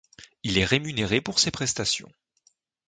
[0.41, 2.09] Il est rémunéré pour ses prestations.